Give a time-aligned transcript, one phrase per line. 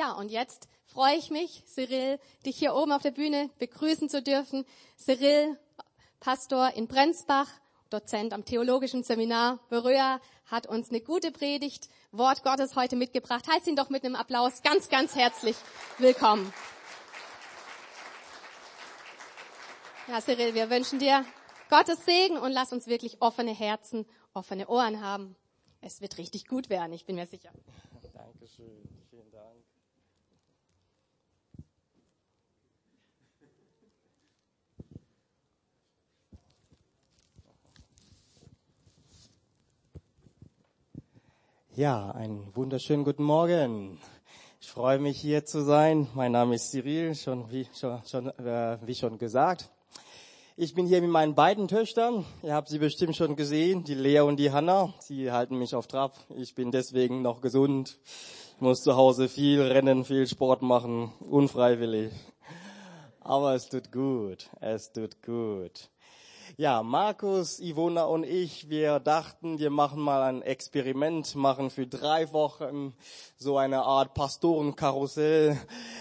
[0.00, 4.22] Ja, und jetzt freue ich mich, Cyril, dich hier oben auf der Bühne begrüßen zu
[4.22, 4.64] dürfen.
[4.96, 5.58] Cyril,
[6.20, 7.50] Pastor in Brenzbach,
[7.90, 13.46] Dozent am Theologischen Seminar Beröa, hat uns eine gute Predigt, Wort Gottes heute mitgebracht.
[13.46, 15.56] Heißt ihn doch mit einem Applaus ganz, ganz herzlich
[15.98, 16.50] willkommen.
[20.08, 21.26] Ja, Cyril, wir wünschen dir
[21.68, 25.36] Gottes Segen und lass uns wirklich offene Herzen, offene Ohren haben.
[25.82, 27.52] Es wird richtig gut werden, ich bin mir sicher.
[28.14, 29.69] Dankeschön, vielen Dank.
[41.80, 43.98] Ja, einen wunderschönen guten Morgen.
[44.60, 46.08] Ich freue mich hier zu sein.
[46.12, 49.70] Mein Name ist Cyril, schon wie schon, schon, äh, wie schon gesagt.
[50.58, 52.26] Ich bin hier mit meinen beiden Töchtern.
[52.42, 54.92] Ihr habt sie bestimmt schon gesehen, die Lea und die Hanna.
[54.98, 56.18] Sie halten mich auf Trab.
[56.36, 57.98] Ich bin deswegen noch gesund.
[58.56, 62.12] Ich muss zu Hause viel rennen, viel Sport machen, unfreiwillig.
[63.20, 64.50] Aber es tut gut.
[64.60, 65.88] Es tut gut.
[66.56, 72.32] Ja, Markus, Ivona und ich, wir dachten, wir machen mal ein Experiment, machen für drei
[72.32, 72.92] Wochen
[73.36, 75.56] so eine Art Pastorenkarussell.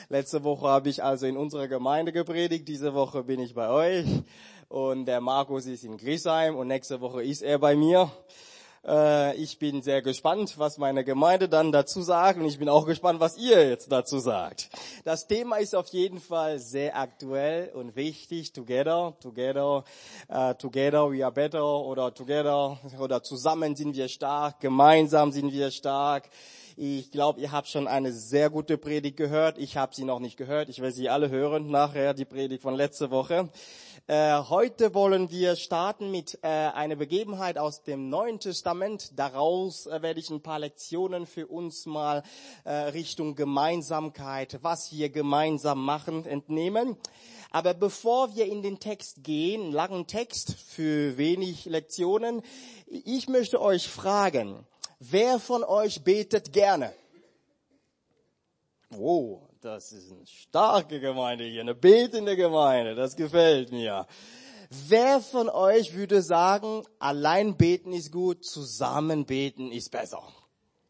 [0.09, 4.05] Letzte Woche habe ich also in unserer Gemeinde gepredigt, diese Woche bin ich bei euch
[4.69, 8.11] und der Markus ist in Griesheim und nächste Woche ist er bei mir.
[8.85, 12.85] Äh, ich bin sehr gespannt, was meine Gemeinde dann dazu sagt und ich bin auch
[12.85, 14.69] gespannt, was ihr jetzt dazu sagt.
[15.03, 18.53] Das Thema ist auf jeden Fall sehr aktuell und wichtig.
[18.53, 19.83] Together, together,
[20.29, 25.71] uh, together we are better oder together oder zusammen sind wir stark, gemeinsam sind wir
[25.71, 26.29] stark.
[26.81, 29.57] Ich glaube, ihr habt schon eine sehr gute Predigt gehört.
[29.57, 30.69] Ich habe sie noch nicht gehört.
[30.69, 33.49] Ich will sie alle hören nachher, die Predigt von letzter Woche.
[34.09, 39.11] Äh, heute wollen wir starten mit äh, einer Begebenheit aus dem Neuen Testament.
[39.19, 42.23] Daraus äh, werde ich ein paar Lektionen für uns mal
[42.65, 46.97] Richtung Gemeinsamkeit, was wir gemeinsam machen, entnehmen.
[47.51, 52.41] Aber bevor wir in den Text gehen, langen Text für wenig Lektionen,
[52.87, 54.65] ich möchte euch fragen,
[55.01, 56.93] Wer von euch betet gerne?
[58.97, 64.07] Oh, das ist eine starke Gemeinde hier, eine betende Gemeinde, das gefällt mir.
[64.69, 70.23] Wer von euch würde sagen, allein beten ist gut, zusammen beten ist besser?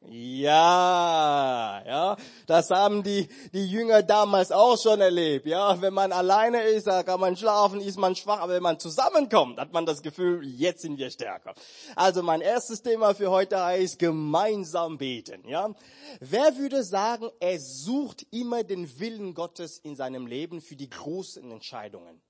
[0.01, 2.17] Ja, ja,
[2.47, 5.45] das haben die, die Jünger damals auch schon erlebt.
[5.45, 8.79] Ja, wenn man alleine ist, da kann man schlafen, ist man schwach, aber wenn man
[8.79, 11.53] zusammenkommt, hat man das Gefühl, jetzt sind wir stärker.
[11.97, 15.45] Also mein erstes Thema für heute heißt gemeinsam beten.
[15.45, 15.75] Ja,
[16.21, 21.51] wer würde sagen, er sucht immer den Willen Gottes in seinem Leben für die großen
[21.51, 22.21] Entscheidungen?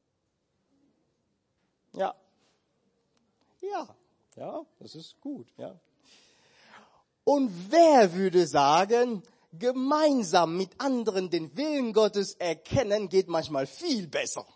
[1.94, 2.16] Ja,
[3.62, 3.96] ja,
[4.36, 5.48] ja, das ist gut.
[5.58, 5.80] Ja,
[7.30, 9.22] und wer würde sagen,
[9.54, 14.48] gemeinsam mit anderen den Willen Gottes erkennen, geht manchmal viel besser.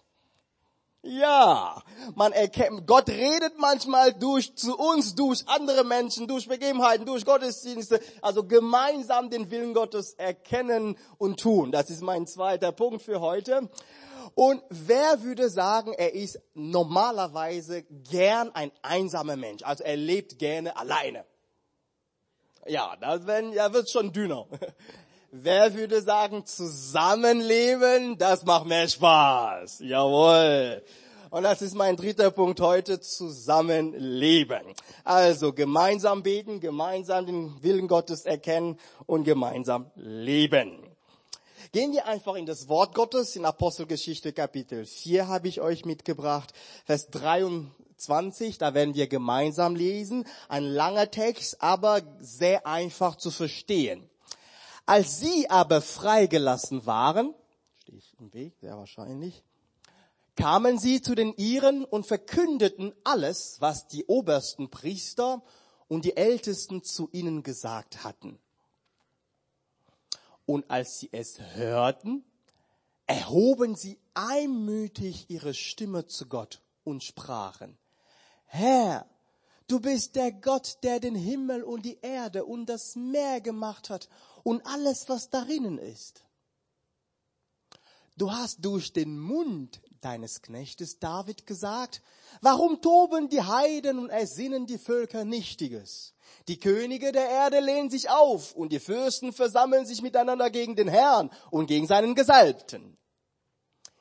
[1.04, 1.84] Ja,
[2.16, 8.00] man erkennt, Gott redet manchmal durch zu uns, durch andere Menschen, durch Begebenheiten, durch Gottesdienste.
[8.24, 11.72] Also gemeinsam den Willen Gottes erkennen und tun.
[11.72, 13.70] Das ist mein zweiter Punkt für heute.
[14.34, 19.62] Und wer würde sagen, er ist normalerweise gern ein einsamer Mensch?
[19.62, 21.24] Also er lebt gerne alleine.
[22.68, 24.46] Ja, das wenn, ja, wird schon dünner.
[25.32, 29.80] Wer würde sagen, zusammenleben, das macht mehr Spaß.
[29.80, 30.84] Jawohl.
[31.32, 34.62] Und das ist mein dritter Punkt heute, zusammenleben.
[35.04, 40.78] Also gemeinsam beten, gemeinsam den Willen Gottes erkennen und gemeinsam leben.
[41.72, 46.54] Gehen wir einfach in das Wort Gottes, in Apostelgeschichte Kapitel 4 habe ich euch mitgebracht,
[46.86, 47.08] Vers
[48.06, 50.26] 23, da werden wir gemeinsam lesen.
[50.50, 54.10] Ein langer Text, aber sehr einfach zu verstehen.
[54.86, 57.34] Als sie aber freigelassen waren,
[57.82, 59.44] stehe ich im Weg, sehr wahrscheinlich,
[60.36, 65.42] kamen sie zu den Iren und verkündeten alles, was die obersten Priester
[65.88, 68.40] und die Ältesten zu ihnen gesagt hatten.
[70.46, 72.26] Und als sie es hörten,
[73.06, 77.78] erhoben sie einmütig ihre Stimme zu Gott und sprachen,
[78.56, 79.08] Herr,
[79.68, 84.08] du bist der Gott, der den Himmel und die Erde und das Meer gemacht hat
[84.44, 86.24] und alles, was darinnen ist.
[88.16, 92.04] Du hast durch den Mund deines Knechtes David gesagt,
[92.42, 96.14] warum toben die Heiden und ersinnen die Völker Nichtiges?
[96.48, 100.90] Die Könige der Erde lehnen sich auf und die Fürsten versammeln sich miteinander gegen den
[100.90, 103.00] Herrn und gegen seinen Gesalbten.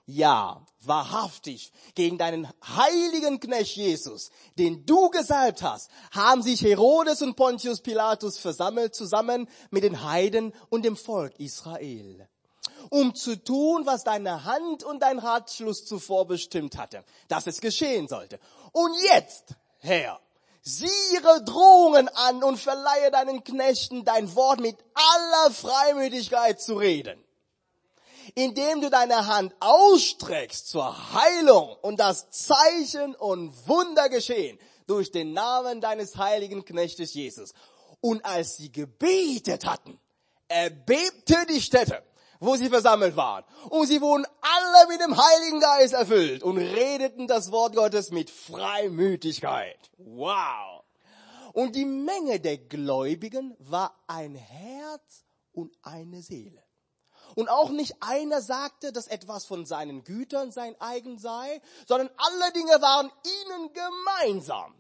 [0.07, 7.37] Ja, wahrhaftig, gegen deinen heiligen Knecht Jesus, den du gesalbt hast, haben sich Herodes und
[7.37, 12.29] Pontius Pilatus versammelt zusammen mit den Heiden und dem Volk Israel,
[12.91, 18.09] um zu tun, was deine Hand und dein Ratschluss zuvor bestimmt hatte, dass es geschehen
[18.09, 18.41] sollte.
[18.73, 20.19] Und jetzt, Herr,
[20.63, 27.23] sieh ihre Drohungen an und verleihe deinen Knechten dein Wort mit aller Freimütigkeit zu reden
[28.35, 35.33] indem du deine Hand ausstreckst zur Heilung und das Zeichen und Wunder geschehen durch den
[35.33, 37.53] Namen deines heiligen Knechtes Jesus.
[38.01, 39.99] Und als sie gebetet hatten,
[40.49, 42.03] erbebte die Stätte,
[42.41, 43.45] wo sie versammelt waren.
[43.71, 48.31] Und sie wurden alle mit dem Heiligen Geist erfüllt und redeten das Wort Gottes mit
[48.31, 49.79] Freimütigkeit.
[49.99, 50.83] Wow.
[51.53, 56.62] Und die Menge der Gläubigen war ein Herz und eine Seele.
[57.35, 62.53] Und auch nicht einer sagte, dass etwas von seinen Gütern sein eigen sei, sondern alle
[62.53, 64.75] Dinge waren ihnen gemeinsam.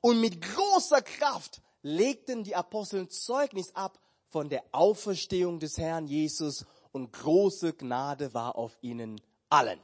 [0.00, 3.98] Und mit großer Kraft legten die Aposteln Zeugnis ab
[4.28, 9.80] von der Auferstehung des Herrn Jesus und große Gnade war auf ihnen allen.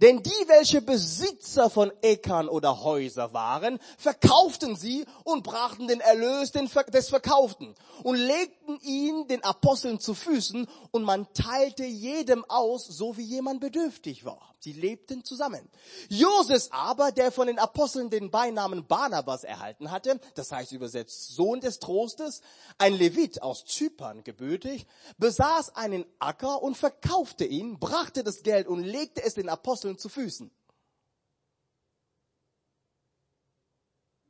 [0.00, 6.52] Denn die, welche Besitzer von Äckern oder Häuser waren, verkauften sie und brachten den Erlös
[6.52, 13.16] des Verkauften und legten ihn den Aposteln zu Füßen und man teilte jedem aus, so
[13.16, 14.53] wie jemand bedürftig war.
[14.64, 15.68] Sie lebten zusammen.
[16.08, 21.60] Joses aber, der von den Aposteln den Beinamen Barnabas erhalten hatte, das heißt übersetzt Sohn
[21.60, 22.40] des Trostes,
[22.78, 24.86] ein Levit aus Zypern gebürtig,
[25.18, 30.08] besaß einen Acker und verkaufte ihn, brachte das Geld und legte es den Aposteln zu
[30.08, 30.50] Füßen.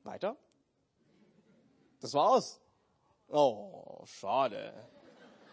[0.03, 0.37] Weiter?
[2.01, 2.61] Das war's.
[3.29, 4.75] Oh, schade.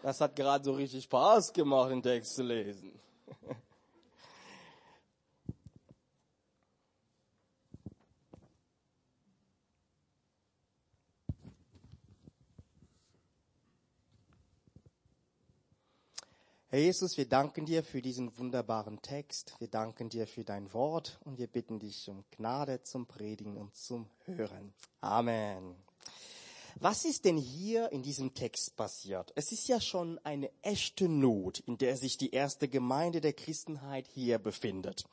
[0.02, 3.00] Das hat gerade so richtig Spaß gemacht, den Text zu lesen.
[16.72, 19.54] Herr Jesus, wir danken dir für diesen wunderbaren Text.
[19.58, 23.76] Wir danken dir für dein Wort und wir bitten dich um Gnade zum Predigen und
[23.76, 24.72] zum Hören.
[25.02, 25.74] Amen.
[26.76, 29.34] Was ist denn hier in diesem Text passiert?
[29.34, 34.06] Es ist ja schon eine echte Not, in der sich die erste Gemeinde der Christenheit
[34.06, 35.04] hier befindet.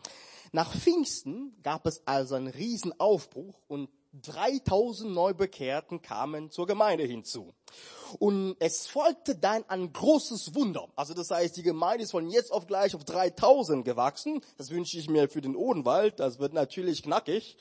[0.54, 7.54] Nach Pfingsten gab es also einen Riesenaufbruch und 3000 Neubekehrten kamen zur Gemeinde hinzu.
[8.18, 10.88] Und es folgte dann ein großes Wunder.
[10.96, 14.42] Also das heißt, die Gemeinde ist von jetzt auf gleich auf 3000 gewachsen.
[14.58, 16.20] Das wünsche ich mir für den Odenwald.
[16.20, 17.58] Das wird natürlich knackig.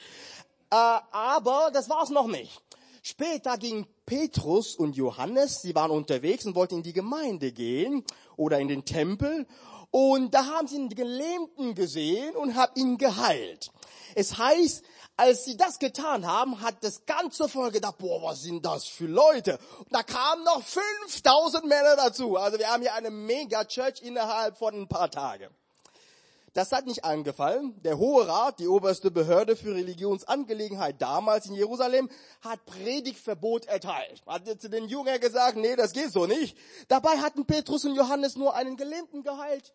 [0.70, 2.62] Äh, aber das war's noch nicht.
[3.02, 8.04] Später gingen Petrus und Johannes, sie waren unterwegs und wollten in die Gemeinde gehen
[8.36, 9.46] oder in den Tempel.
[9.90, 13.70] Und da haben sie einen Gelähmten gesehen und haben ihn geheilt.
[14.14, 14.84] Es heißt,
[15.18, 19.06] als sie das getan haben, hat das ganze Volk gedacht, boah, was sind das für
[19.06, 19.58] Leute?
[19.78, 22.36] Und da kamen noch 5000 Männer dazu.
[22.36, 25.48] Also wir haben hier eine Mega-Church innerhalb von ein paar Tagen.
[26.52, 27.74] Das hat nicht angefallen.
[27.82, 32.08] Der Hohe Rat, die oberste Behörde für Religionsangelegenheit damals in Jerusalem,
[32.40, 34.22] hat Predigtverbot erteilt.
[34.24, 36.56] Hat zu den Jüngern gesagt, nee, das geht so nicht.
[36.86, 39.74] Dabei hatten Petrus und Johannes nur einen Gelähmten geheilt.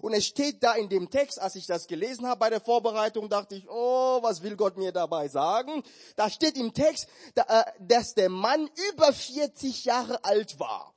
[0.00, 3.28] Und es steht da in dem Text, als ich das gelesen habe bei der Vorbereitung,
[3.28, 5.82] dachte ich, oh, was will Gott mir dabei sagen?
[6.16, 10.94] Da steht im Text, äh, dass der Mann über 40 Jahre alt war.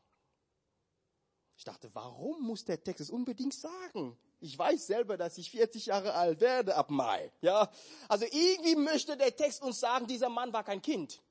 [1.57, 4.17] Ich dachte, warum muss der Text es unbedingt sagen?
[4.39, 7.31] Ich weiß selber, dass ich 40 Jahre alt werde ab Mai.
[7.41, 7.70] Ja,
[8.10, 11.22] also irgendwie möchte der Text uns sagen, dieser Mann war kein Kind.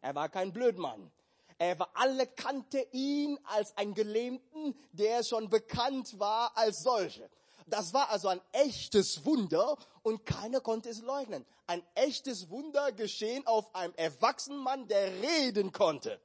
[0.00, 1.12] Er war kein Blödmann.
[1.58, 7.28] Er war, alle kannte ihn als einen Gelähmten, der schon bekannt war als solche.
[7.66, 11.44] Das war also ein echtes Wunder und keiner konnte es leugnen.
[11.66, 16.20] Ein echtes Wunder geschehen auf einem erwachsenen Mann, der reden konnte.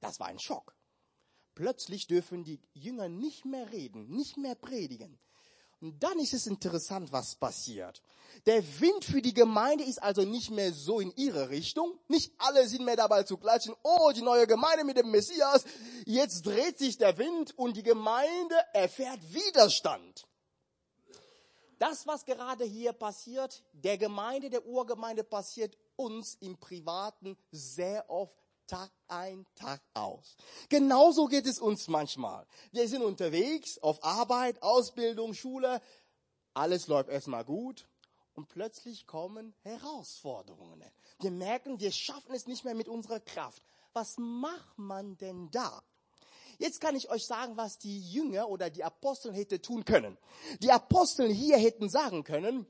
[0.00, 0.74] Das war ein Schock.
[1.54, 5.18] Plötzlich dürfen die Jünger nicht mehr reden, nicht mehr predigen.
[5.84, 8.00] Und dann ist es interessant, was passiert.
[8.46, 11.98] Der Wind für die Gemeinde ist also nicht mehr so in ihre Richtung.
[12.08, 13.74] Nicht alle sind mehr dabei zu klatschen.
[13.82, 15.66] Oh, die neue Gemeinde mit dem Messias.
[16.06, 20.26] Jetzt dreht sich der Wind und die Gemeinde erfährt Widerstand.
[21.78, 28.43] Das, was gerade hier passiert, der Gemeinde, der Urgemeinde passiert uns im Privaten sehr oft
[28.66, 30.36] Tag ein, Tag aus.
[30.68, 32.46] Genauso geht es uns manchmal.
[32.72, 35.80] Wir sind unterwegs auf Arbeit, Ausbildung, Schule.
[36.54, 37.86] Alles läuft erstmal gut
[38.34, 40.90] und plötzlich kommen Herausforderungen.
[41.20, 43.62] Wir merken, wir schaffen es nicht mehr mit unserer Kraft.
[43.92, 45.82] Was macht man denn da?
[46.58, 50.16] Jetzt kann ich euch sagen, was die Jünger oder die Apostel hätte tun können.
[50.60, 52.66] Die Apostel hier hätten sagen können,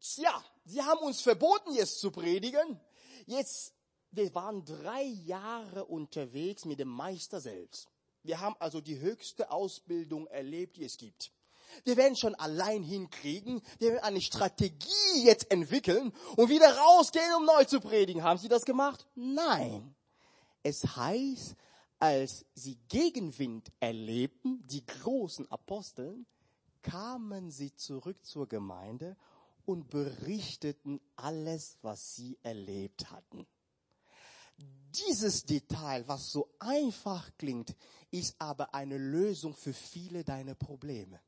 [0.00, 2.80] tja, sie haben uns verboten, jetzt zu predigen.
[3.26, 3.74] Jetzt,
[4.16, 7.88] wir waren drei Jahre unterwegs mit dem Meister selbst.
[8.22, 11.32] Wir haben also die höchste Ausbildung erlebt, die es gibt.
[11.84, 13.60] Wir werden schon allein hinkriegen.
[13.78, 18.22] Wir werden eine Strategie jetzt entwickeln und wieder rausgehen, um neu zu predigen.
[18.22, 19.06] Haben Sie das gemacht?
[19.14, 19.94] Nein.
[20.62, 21.56] Es heißt,
[21.98, 26.26] als sie Gegenwind erlebten, die großen Aposteln,
[26.82, 29.16] kamen sie zurück zur Gemeinde
[29.64, 33.46] und berichteten alles, was sie erlebt hatten.
[34.96, 37.74] Dieses Detail, was so einfach klingt,
[38.10, 41.20] ist aber eine Lösung für viele deiner Probleme.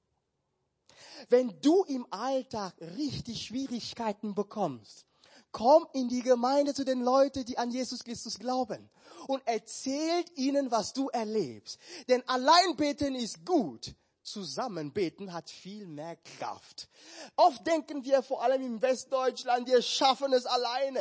[1.28, 5.06] Wenn du im Alltag richtig Schwierigkeiten bekommst,
[5.52, 8.88] komm in die Gemeinde zu den Leuten, die an Jesus Christus glauben
[9.26, 11.78] und erzählt ihnen, was du erlebst.
[12.08, 13.94] Denn allein beten ist gut.
[14.32, 16.88] Zusammen beten hat viel mehr Kraft.
[17.36, 21.00] Oft denken wir, vor allem im Westdeutschland, wir schaffen es alleine.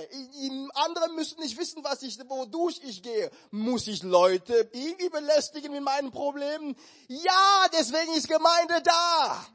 [0.74, 3.30] Andere müssen nicht wissen, was ich, wodurch ich gehe.
[3.52, 6.76] Muss ich Leute irgendwie belästigen mit meinen Problemen?
[7.08, 9.46] Ja, deswegen ist Gemeinde da.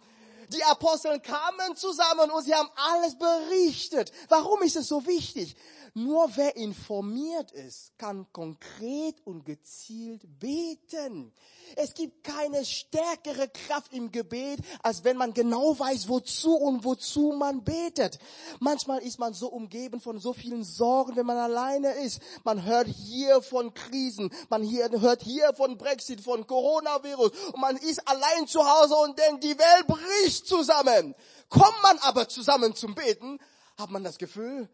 [0.53, 4.13] Die Apostel kamen zusammen und sie haben alles berichtet.
[4.29, 5.57] Warum ist es so wichtig?
[5.95, 11.35] Nur wer informiert ist, kann konkret und gezielt beten.
[11.77, 17.35] Es gibt keine stärkere Kraft im Gebet, als wenn man genau weiß, wozu und wozu
[17.37, 18.19] man betet.
[18.59, 22.21] Manchmal ist man so umgeben von so vielen Sorgen, wenn man alleine ist.
[22.45, 27.77] Man hört hier von Krisen, man hier, hört hier von Brexit, von Coronavirus und man
[27.77, 31.15] ist allein zu Hause und denkt, die Welt bricht zusammen.
[31.49, 33.39] Kommt man aber zusammen zum Beten,
[33.77, 34.69] hat man das Gefühl,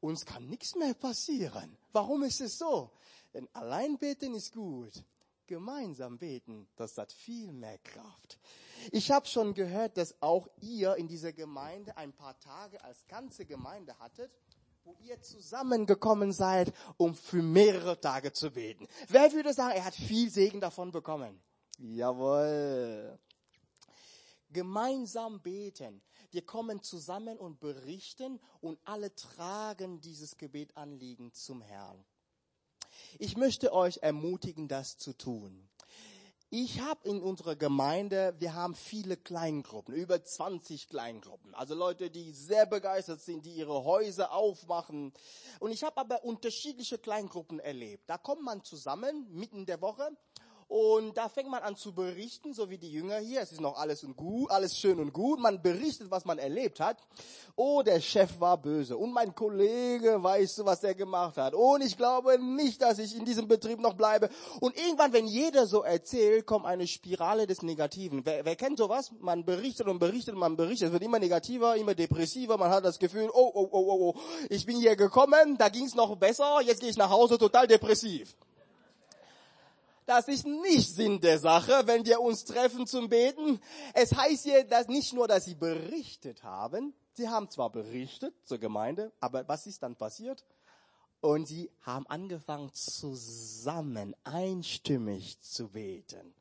[0.00, 1.76] uns kann nichts mehr passieren.
[1.92, 2.90] Warum ist es so?
[3.32, 4.92] Denn allein beten ist gut
[5.46, 8.38] gemeinsam beten, das hat viel mehr Kraft.
[8.92, 13.46] Ich habe schon gehört, dass auch ihr in dieser Gemeinde ein paar Tage als ganze
[13.46, 14.30] Gemeinde hattet,
[14.84, 18.86] wo ihr zusammengekommen seid, um für mehrere Tage zu beten.
[19.08, 21.40] Wer würde sagen, er hat viel Segen davon bekommen?
[21.78, 23.18] Jawohl.
[24.54, 26.00] Gemeinsam beten.
[26.30, 32.02] Wir kommen zusammen und berichten und alle tragen dieses Gebetanliegen zum Herrn.
[33.18, 35.68] Ich möchte euch ermutigen, das zu tun.
[36.56, 41.52] Ich habe in unserer Gemeinde, wir haben viele Kleingruppen, über 20 Kleingruppen.
[41.52, 45.12] Also Leute, die sehr begeistert sind, die ihre Häuser aufmachen.
[45.58, 48.08] Und ich habe aber unterschiedliche Kleingruppen erlebt.
[48.08, 50.16] Da kommt man zusammen mitten der Woche
[50.74, 53.40] und da fängt man an zu berichten, so wie die Jünger hier.
[53.40, 55.38] Es ist noch alles und gut, alles schön und gut.
[55.38, 56.96] Man berichtet, was man erlebt hat.
[57.54, 58.96] Oh, der Chef war böse.
[58.96, 61.54] Und mein Kollege weißt du, was er gemacht hat.
[61.54, 64.28] Und ich glaube nicht, dass ich in diesem Betrieb noch bleibe.
[64.58, 68.26] Und irgendwann, wenn jeder so erzählt, kommt eine Spirale des Negativen.
[68.26, 69.12] Wer, wer kennt sowas?
[69.20, 70.88] Man berichtet und berichtet und man berichtet.
[70.88, 72.58] Es wird immer negativer, immer depressiver.
[72.58, 74.20] Man hat das Gefühl, oh, oh, oh, oh, oh.
[74.48, 76.60] Ich bin hier gekommen, da ging es noch besser.
[76.62, 78.34] Jetzt gehe ich nach Hause total depressiv.
[80.06, 83.60] Das ist nicht Sinn der Sache, wenn wir uns treffen zum Beten.
[83.94, 86.94] Es heißt hier dass nicht nur, dass sie berichtet haben.
[87.12, 90.44] Sie haben zwar berichtet zur Gemeinde, aber was ist dann passiert?
[91.20, 96.34] Und sie haben angefangen zusammen einstimmig zu beten.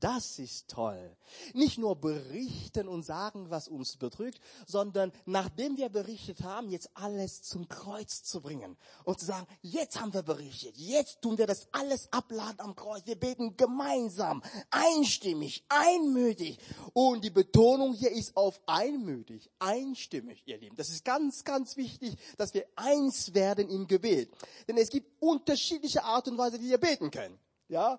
[0.00, 1.14] Das ist toll.
[1.52, 7.42] Nicht nur berichten und sagen, was uns bedrückt, sondern nachdem wir berichtet haben, jetzt alles
[7.42, 11.68] zum Kreuz zu bringen und zu sagen, jetzt haben wir berichtet, jetzt tun wir das
[11.72, 13.04] alles abladen am Kreuz.
[13.04, 16.58] Wir beten gemeinsam, einstimmig, einmütig.
[16.94, 20.76] Und die Betonung hier ist auf einmütig, einstimmig, ihr Lieben.
[20.76, 24.30] Das ist ganz, ganz wichtig, dass wir eins werden im Gebet.
[24.66, 27.38] Denn es gibt unterschiedliche Art und Weise, wie wir beten können.
[27.68, 27.98] Ja,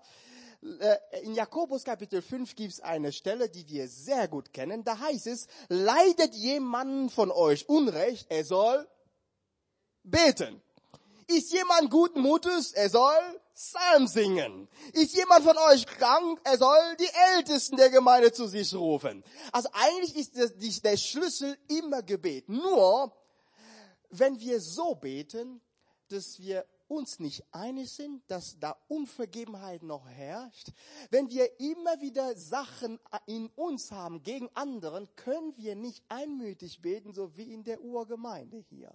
[1.22, 4.84] in Jakobus Kapitel 5 gibt es eine Stelle, die wir sehr gut kennen.
[4.84, 8.88] Da heißt es, leidet jemand von euch Unrecht, er soll
[10.02, 10.62] beten.
[11.28, 14.68] Ist jemand guten Mutes, er soll Psalm singen.
[14.92, 19.24] Ist jemand von euch krank, er soll die Ältesten der Gemeinde zu sich rufen.
[19.50, 22.48] Also eigentlich ist der Schlüssel immer Gebet.
[22.48, 23.12] Nur,
[24.10, 25.60] wenn wir so beten,
[26.08, 30.72] dass wir uns nicht einig sind, dass da Unvergebenheit noch herrscht,
[31.10, 37.12] wenn wir immer wieder Sachen in uns haben gegen anderen, können wir nicht einmütig beten,
[37.12, 38.92] so wie in der Urgemeinde hier.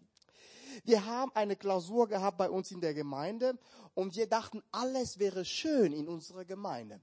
[0.83, 3.57] Wir haben eine Klausur gehabt bei uns in der Gemeinde
[3.93, 7.01] und wir dachten, alles wäre schön in unserer Gemeinde.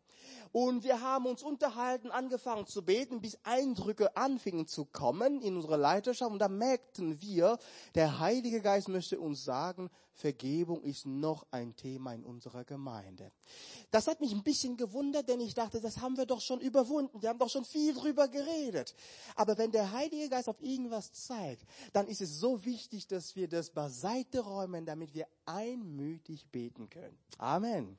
[0.53, 5.77] Und wir haben uns unterhalten, angefangen zu beten, bis Eindrücke anfingen zu kommen in unserer
[5.77, 6.33] Leiterschaft.
[6.33, 7.59] Und da merkten wir,
[7.95, 13.31] der Heilige Geist möchte uns sagen, Vergebung ist noch ein Thema in unserer Gemeinde.
[13.93, 17.23] Das hat mich ein bisschen gewundert, denn ich dachte, das haben wir doch schon überwunden.
[17.23, 18.95] Wir haben doch schon viel drüber geredet.
[19.37, 23.49] Aber wenn der Heilige Geist auf irgendwas zeigt, dann ist es so wichtig, dass wir
[23.49, 27.19] das beiseite räumen, damit wir einmütig beten können.
[27.39, 27.99] Amen.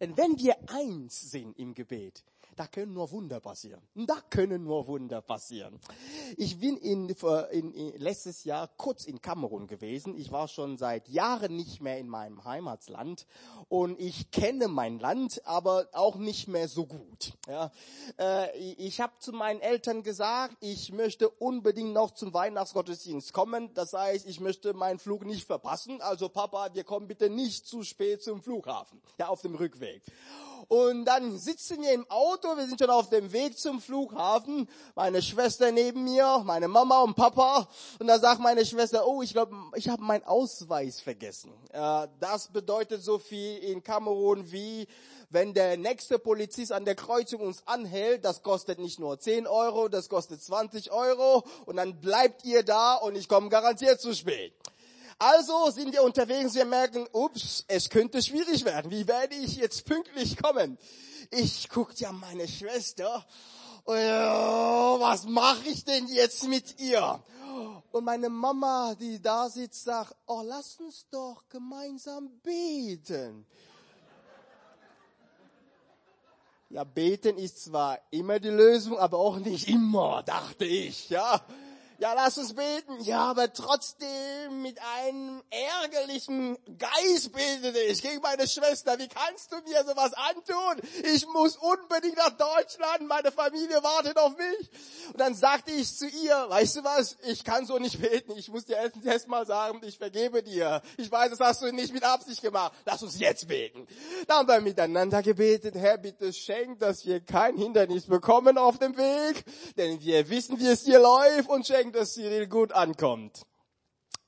[0.00, 2.24] Denn wenn wir eins sind im Gebet,
[2.56, 3.82] da können nur Wunder passieren.
[3.94, 5.78] Da können nur Wunder passieren.
[6.38, 7.08] Ich bin in,
[7.50, 10.16] in, in, letztes Jahr kurz in Kamerun gewesen.
[10.16, 13.26] Ich war schon seit Jahren nicht mehr in meinem Heimatland
[13.68, 17.34] und ich kenne mein Land, aber auch nicht mehr so gut.
[17.46, 17.70] Ja,
[18.18, 23.74] äh, ich habe zu meinen Eltern gesagt, ich möchte unbedingt noch zum Weihnachtsgottesdienst kommen.
[23.74, 26.00] Das heißt, ich möchte meinen Flug nicht verpassen.
[26.00, 29.02] Also Papa, wir kommen bitte nicht zu spät zum Flughafen.
[29.18, 30.02] Ja, auf dem Rückweg.
[30.68, 35.20] Und dann sitzen wir im Auto, wir sind schon auf dem Weg zum Flughafen, meine
[35.22, 37.66] Schwester neben mir, meine Mama und Papa.
[37.98, 41.52] Und da sagt meine Schwester, oh, ich glaube, ich habe meinen Ausweis vergessen.
[41.72, 44.86] Äh, das bedeutet so viel in Kamerun wie,
[45.30, 49.88] wenn der nächste Polizist an der Kreuzung uns anhält, das kostet nicht nur 10 Euro,
[49.88, 54.52] das kostet 20 Euro und dann bleibt ihr da und ich komme garantiert zu spät.
[55.18, 58.90] Also sind wir unterwegs, wir merken, ups, es könnte schwierig werden.
[58.90, 60.76] Wie werde ich jetzt pünktlich kommen?
[61.30, 63.26] Ich guck ja meine Schwester.
[63.86, 67.22] Oh, was mache ich denn jetzt mit ihr?
[67.92, 73.46] Und meine Mama, die da sitzt, sagt, oh, lass uns doch gemeinsam beten.
[76.68, 81.40] Ja, beten ist zwar immer die Lösung, aber auch nicht immer, dachte ich, ja
[81.98, 83.00] ja, lass uns beten.
[83.00, 88.98] Ja, aber trotzdem mit einem ärgerlichen Geist betete ich gegen meine Schwester.
[88.98, 90.82] Wie kannst du mir sowas antun?
[91.14, 93.08] Ich muss unbedingt nach Deutschland.
[93.08, 94.70] Meine Familie wartet auf mich.
[95.12, 97.16] Und dann sagte ich zu ihr, weißt du was?
[97.24, 98.32] Ich kann so nicht beten.
[98.36, 100.82] Ich muss dir erst mal sagen, ich vergebe dir.
[100.98, 102.72] Ich weiß, das hast du nicht mit Absicht gemacht.
[102.84, 103.86] Lass uns jetzt beten.
[104.26, 105.74] Dann haben wir miteinander gebetet.
[105.74, 109.44] Herr, bitte schenk, dass wir kein Hindernis bekommen auf dem Weg.
[109.78, 113.46] Denn wir wissen, wie es dir läuft und schenk denkt, dass Cyril gut ankommt.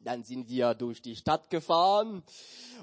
[0.00, 2.22] Dann sind wir durch die Stadt gefahren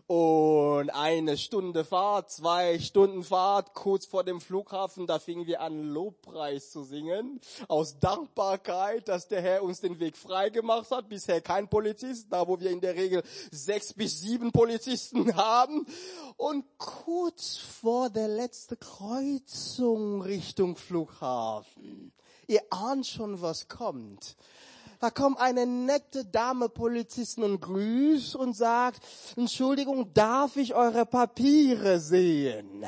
[0.05, 5.81] und eine Stunde Fahrt, zwei Stunden Fahrt, kurz vor dem Flughafen, da fingen wir an,
[5.81, 11.07] Lobpreis zu singen, aus Dankbarkeit, dass der Herr uns den Weg frei gemacht hat.
[11.07, 15.85] Bisher kein Polizist, da wo wir in der Regel sechs bis sieben Polizisten haben.
[16.35, 22.11] Und kurz vor der letzten Kreuzung Richtung Flughafen,
[22.47, 24.35] ihr ahnt schon, was kommt
[24.99, 29.03] da kommt eine nette Dame Polizisten und grüßt und sagt,
[29.35, 32.85] Entschuldigung, darf ich eure Papiere sehen?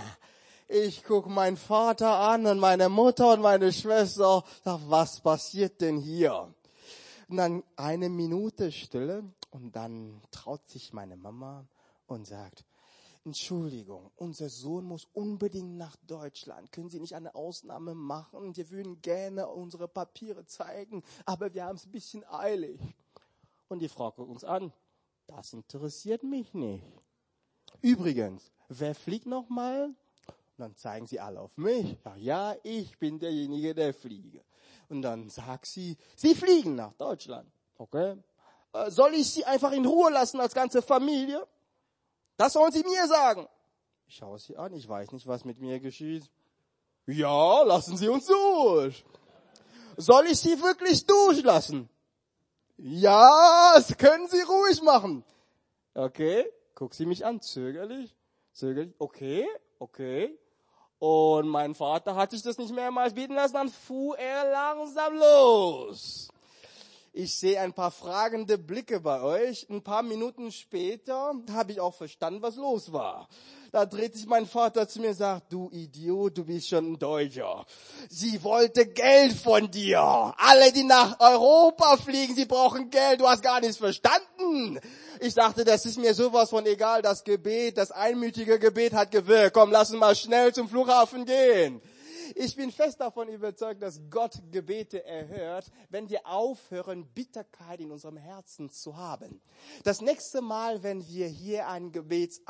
[0.68, 5.98] Ich guck meinen Vater an und meine Mutter und meine Schwester, sag, was passiert denn
[5.98, 6.54] hier?
[7.30, 11.66] Und dann eine Minute Stille und dann traut sich meine Mama
[12.08, 12.66] und sagt,
[13.28, 16.72] Entschuldigung, unser Sohn muss unbedingt nach Deutschland.
[16.72, 18.56] Können Sie nicht eine Ausnahme machen?
[18.56, 22.80] Wir würden gerne unsere Papiere zeigen, aber wir haben es ein bisschen eilig.
[23.68, 24.72] Und die Frau guckt uns an.
[25.26, 26.86] Das interessiert mich nicht.
[27.82, 29.94] Übrigens, wer fliegt nochmal?
[30.58, 31.98] Dann zeigen sie alle auf mich.
[32.06, 34.42] Ja, ja, ich bin derjenige, der fliege.
[34.88, 37.52] Und dann sagt sie, Sie fliegen nach Deutschland.
[37.78, 38.16] Okay.
[38.72, 41.46] Äh, soll ich Sie einfach in Ruhe lassen als ganze Familie?
[42.38, 43.48] Das sollen Sie mir sagen.
[44.08, 46.30] Ich schaue sie an, ich weiß nicht, was mit mir geschieht.
[47.06, 49.04] Ja, lassen Sie uns durch.
[49.98, 51.90] Soll ich Sie wirklich durchlassen?
[52.78, 55.26] Ja, das können Sie ruhig machen.
[55.94, 56.46] Okay,
[56.76, 58.16] guck sie mich an, zögerlich,
[58.54, 59.48] zögerlich, okay,
[59.80, 60.38] okay.
[61.00, 66.30] Und mein Vater hat sich das nicht mehrmals bieten lassen, dann fuhr er langsam los.
[67.20, 69.66] Ich sehe ein paar fragende Blicke bei euch.
[69.72, 73.28] Ein paar Minuten später habe ich auch verstanden, was los war.
[73.72, 77.00] Da dreht sich mein Vater zu mir und sagt, du Idiot, du bist schon ein
[77.00, 77.66] Deutscher.
[78.08, 80.00] Sie wollte Geld von dir.
[80.38, 83.20] Alle, die nach Europa fliegen, sie brauchen Geld.
[83.20, 84.80] Du hast gar nichts verstanden.
[85.20, 87.02] Ich dachte, das ist mir sowas von egal.
[87.02, 89.56] Das Gebet, das einmütige Gebet hat gewirkt.
[89.56, 91.82] Komm, lass uns mal schnell zum Flughafen gehen.
[92.36, 98.18] Ich bin fest davon überzeugt, dass Gott Gebete erhört, wenn wir aufhören, Bitterkeit in unserem
[98.18, 99.42] Herzen zu haben.
[99.84, 102.42] Das nächste Mal, wenn wir hier eine, Gebets,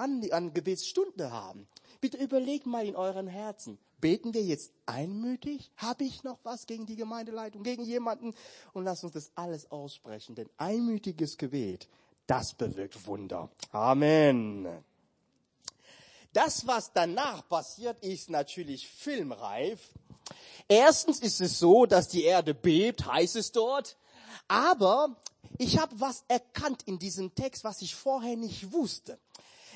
[0.53, 1.67] Gebetsstunde haben,
[2.01, 5.71] bitte überlegt mal in euren Herzen, Beten wir jetzt einmütig?
[5.75, 8.35] Habe ich noch was gegen die Gemeindeleitung, gegen jemanden?
[8.73, 11.89] Und lass uns das alles aussprechen, denn einmütiges Gebet,
[12.27, 13.49] das bewirkt Wunder.
[13.71, 14.67] Amen.
[16.37, 19.79] Das, was danach passiert, ist natürlich filmreif.
[20.67, 23.97] Erstens ist es so, dass die Erde bebt, heißt es dort.
[24.47, 25.15] Aber
[25.57, 29.17] ich habe was erkannt in diesem Text, was ich vorher nicht wusste.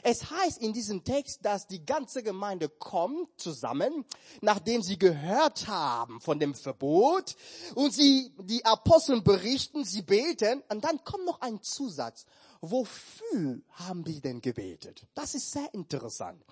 [0.04, 4.06] Es heißt in diesem Text, dass die ganze Gemeinde kommt zusammen,
[4.42, 7.38] nachdem sie gehört haben von dem Verbot
[7.74, 12.28] und sie, die Apostel berichten, sie beten und dann kommt noch ein Zusatz
[12.62, 15.08] wofür haben die denn gebetet?
[15.16, 16.44] Das ist sehr interessant.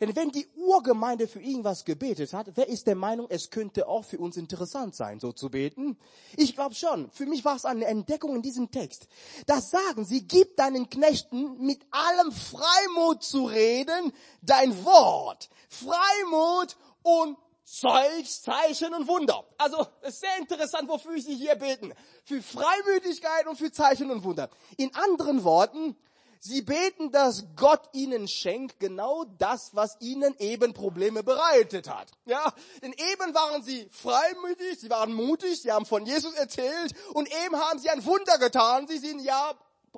[0.00, 4.04] Denn wenn die Urgemeinde für irgendwas gebetet hat, wer ist der Meinung, es könnte auch
[4.04, 5.96] für uns interessant sein, so zu beten?
[6.36, 7.10] Ich glaube schon.
[7.10, 9.08] Für mich war es eine Entdeckung in diesem Text.
[9.46, 15.48] Das sagen sie, gib deinen Knechten mit allem Freimut zu reden, dein Wort.
[15.68, 19.44] Freimut und Zeugs, Zeichen und Wunder.
[19.58, 21.94] Also, es ist sehr interessant, wofür sie hier beten.
[22.24, 24.50] Für Freimütigkeit und für Zeichen und Wunder.
[24.76, 25.96] In anderen Worten,
[26.40, 32.08] sie beten, dass Gott ihnen schenkt genau das, was ihnen eben Probleme bereitet hat.
[32.26, 37.28] Ja, denn eben waren sie freimütig, sie waren mutig, sie haben von Jesus erzählt und
[37.46, 38.86] eben haben sie ein Wunder getan.
[38.86, 39.54] Sie sind ja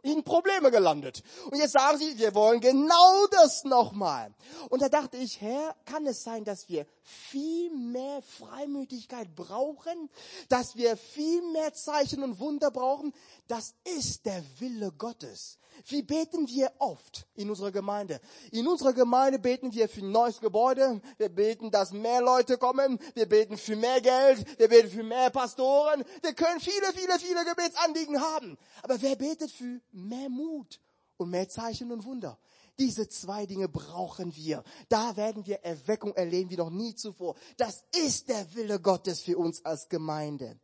[0.07, 1.23] in Probleme gelandet.
[1.51, 4.35] Und jetzt sagen sie, wir wollen genau das nochmal.
[4.71, 10.11] Und da dachte ich, Herr, kann es sein, dass wir viel mehr Freimütigkeit brauchen,
[10.49, 13.13] dass wir viel mehr Zeichen und Wunder brauchen?
[13.49, 15.59] Das ist der Wille Gottes.
[15.87, 18.21] Wie beten wir oft in unserer Gemeinde?
[18.51, 21.01] In unserer Gemeinde beten wir für ein neues Gebäude.
[21.19, 22.99] Wir beten, dass mehr Leute kommen.
[23.15, 24.59] Wir beten für mehr Geld.
[24.59, 26.05] Wir beten für mehr Pastoren.
[26.23, 28.59] Wir können viele, viele, viele Gebetsanliegen haben.
[28.83, 30.81] Aber wer betet für mehr Mut
[31.17, 32.39] und mehr Zeichen und Wunder?
[32.79, 34.63] Diese zwei Dinge brauchen wir.
[34.89, 37.37] Da werden wir Erweckung erleben wie noch nie zuvor.
[37.57, 40.59] Das ist der Wille Gottes für uns als Gemeinde.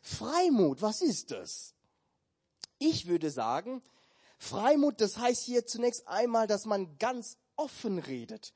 [0.00, 1.74] Freimut, was ist das?
[2.78, 3.82] Ich würde sagen,
[4.44, 8.52] Freimut, das heißt hier zunächst einmal, dass man ganz offen redet,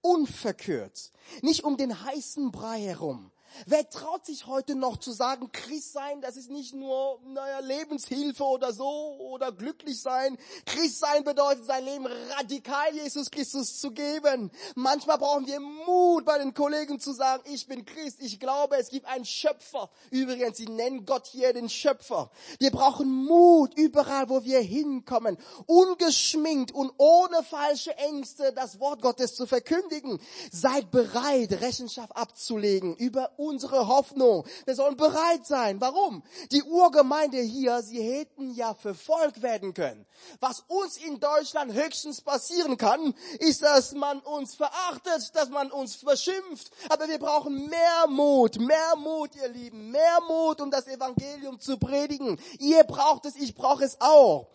[0.00, 3.32] unverkürzt, nicht um den heißen Brei herum,
[3.66, 8.44] Wer traut sich heute noch zu sagen, Christ sein, das ist nicht nur, naja, Lebenshilfe
[8.44, 10.38] oder so, oder glücklich sein.
[10.66, 14.50] Christ sein bedeutet, sein Leben radikal Jesus Christus zu geben.
[14.74, 18.88] Manchmal brauchen wir Mut bei den Kollegen zu sagen, ich bin Christ, ich glaube, es
[18.88, 19.90] gibt einen Schöpfer.
[20.10, 22.30] Übrigens, sie nennen Gott hier den Schöpfer.
[22.58, 29.34] Wir brauchen Mut überall, wo wir hinkommen, ungeschminkt und ohne falsche Ängste das Wort Gottes
[29.34, 30.20] zu verkündigen.
[30.50, 34.46] Seid bereit, Rechenschaft abzulegen über unsere Hoffnung.
[34.64, 35.80] Wir sollen bereit sein.
[35.80, 36.22] Warum?
[36.50, 40.06] Die Urgemeinde hier, sie hätten ja verfolgt werden können.
[40.40, 45.96] Was uns in Deutschland höchstens passieren kann, ist, dass man uns verachtet, dass man uns
[45.96, 46.70] verschimpft.
[46.88, 51.78] Aber wir brauchen mehr Mut, mehr Mut, ihr Lieben, mehr Mut, um das Evangelium zu
[51.78, 52.38] predigen.
[52.58, 54.50] Ihr braucht es, ich brauche es auch.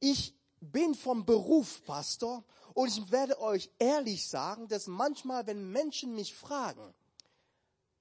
[0.00, 6.14] Ich bin vom Beruf Pastor und ich werde euch ehrlich sagen, dass manchmal, wenn Menschen
[6.14, 6.94] mich fragen,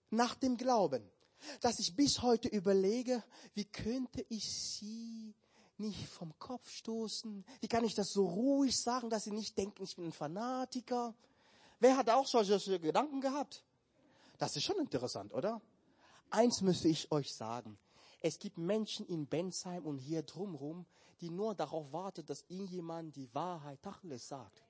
[0.10, 1.04] nach dem Glauben,
[1.62, 5.36] dass ich bis heute überlege, wie könnte ich sie
[5.78, 7.46] nicht vom Kopf stoßen?
[7.60, 11.14] Wie kann ich das so ruhig sagen, dass sie nicht denken, ich bin ein Fanatiker?
[11.80, 13.64] Wer hat auch solche Gedanken gehabt?
[14.38, 15.62] Das ist schon interessant, oder?
[16.30, 17.78] Eins müsste ich euch sagen.
[18.20, 20.86] Es gibt Menschen in Bensheim und hier drumherum,
[21.22, 24.64] die nur darauf warten, dass irgendjemand die Wahrheit Tacheles sagt.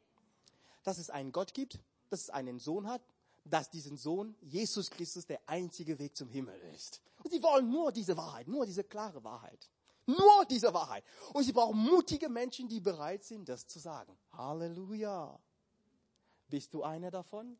[0.84, 3.02] Dass es einen Gott gibt, dass es einen Sohn hat,
[3.50, 7.02] dass diesen Sohn Jesus Christus der einzige Weg zum Himmel ist.
[7.24, 9.70] Und sie wollen nur diese Wahrheit, nur diese klare Wahrheit.
[10.06, 11.04] Nur diese Wahrheit.
[11.34, 14.18] Und sie brauchen mutige Menschen, die bereit sind, das zu sagen.
[14.32, 15.38] Halleluja.
[16.50, 17.58] Bist du einer davon?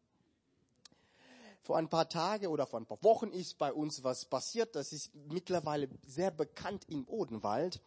[1.62, 4.78] Vor ein paar Tagen oder vor ein paar Wochen ist bei uns was passiert.
[4.78, 7.82] Das ist mittlerweile sehr bekannt im Odenwald.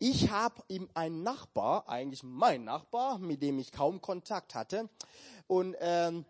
[0.00, 4.88] Ich habe einen Nachbar, eigentlich mein Nachbar, mit dem ich kaum Kontakt hatte.
[5.46, 6.24] Und ähm,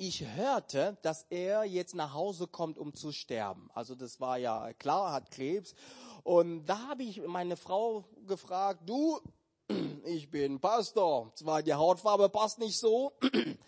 [0.00, 3.70] ich hörte, dass er jetzt nach Hause kommt, um zu sterben.
[3.74, 5.74] Also das war ja klar, hat Krebs.
[6.22, 9.20] Und da habe ich meine Frau gefragt, du,
[10.04, 11.30] ich bin Pastor.
[11.34, 13.12] Zwar die Hautfarbe passt nicht so,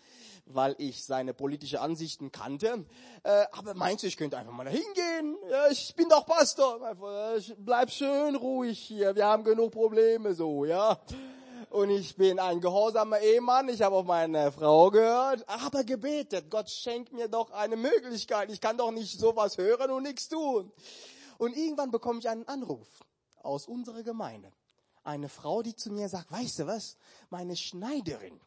[0.45, 2.83] weil ich seine politische Ansichten kannte.
[3.21, 5.37] Äh, aber meinst du, ich könnte einfach mal da hingehen?
[5.69, 6.95] Ich bin doch Pastor.
[7.59, 9.15] Bleib schön ruhig hier.
[9.15, 10.99] Wir haben genug Probleme so, ja
[11.73, 16.69] und ich bin ein gehorsamer Ehemann, ich habe auf meine Frau gehört, aber gebetet, Gott
[16.69, 20.71] schenkt mir doch eine Möglichkeit, ich kann doch nicht sowas hören und nichts tun.
[21.39, 22.87] Und irgendwann bekomme ich einen Anruf
[23.41, 24.51] aus unserer Gemeinde.
[25.03, 26.95] Eine Frau, die zu mir sagt, weißt du was,
[27.31, 28.39] meine Schneiderin,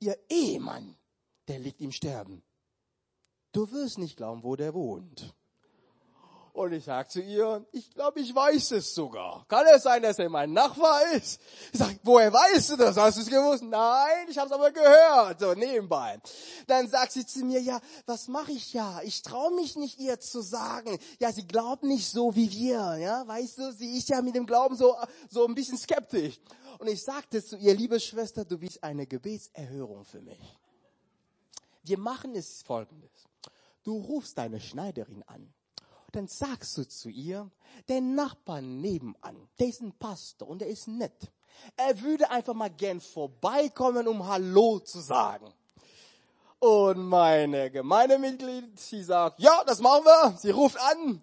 [0.00, 0.96] ihr Ehemann,
[1.46, 2.42] der liegt im Sterben.
[3.52, 5.34] du wirst nicht glauben, wo der wohnt.
[6.56, 9.44] Und ich sag zu ihr, ich glaube, ich weiß es sogar.
[9.46, 11.38] Kann es sein, dass er mein Nachbar ist?
[11.70, 12.96] Ich sag, woher weißt du das?
[12.96, 13.62] Hast du es gewusst?
[13.62, 16.18] Nein, ich habe es aber gehört, so nebenbei.
[16.66, 19.02] Dann sagt sie zu mir, ja, was mache ich ja?
[19.02, 20.98] Ich traue mich nicht, ihr zu sagen.
[21.18, 23.72] Ja, sie glaubt nicht so wie wir, ja, weißt du?
[23.72, 24.96] Sie ist ja mit dem Glauben so
[25.28, 26.40] so ein bisschen skeptisch.
[26.78, 30.40] Und ich sagte zu ihr, liebe Schwester, du bist eine Gebetserhörung für mich.
[31.82, 33.12] Wir machen es folgendes.
[33.82, 35.52] Du rufst deine Schneiderin an
[36.12, 37.50] dann sagst du zu ihr,
[37.88, 41.32] der Nachbar nebenan, der ist ein Pastor und der ist nett.
[41.76, 45.52] Er würde einfach mal gern vorbeikommen, um Hallo zu sagen.
[46.58, 50.38] Und meine Gemeindemitglied, sie sagt, ja, das machen wir.
[50.38, 51.22] Sie ruft an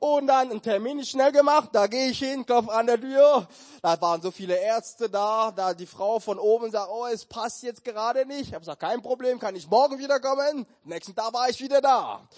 [0.00, 1.68] und dann ein Termin ist schnell gemacht.
[1.72, 3.46] Da gehe ich hin, klopfe an der Tür.
[3.80, 5.52] Da waren so viele Ärzte da.
[5.52, 8.48] Da die Frau von oben sagt, oh, es passt jetzt gerade nicht.
[8.48, 10.66] Ich habe gesagt, kein Problem, kann ich morgen wiederkommen.
[10.82, 12.28] Nächsten Tag war ich wieder da.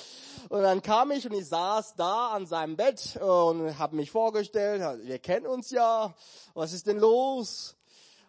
[0.50, 4.82] Und dann kam ich und ich saß da an seinem Bett und habe mich vorgestellt.
[5.06, 6.12] Wir kennen uns ja.
[6.52, 7.74] Was ist denn los?